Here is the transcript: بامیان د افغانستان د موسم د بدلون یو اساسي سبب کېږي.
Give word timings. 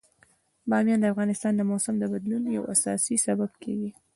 بامیان 0.69 0.99
د 1.01 1.05
افغانستان 1.13 1.53
د 1.55 1.61
موسم 1.71 1.93
د 1.99 2.03
بدلون 2.13 2.43
یو 2.57 2.63
اساسي 2.73 3.15
سبب 3.25 3.51
کېږي. 3.63 3.91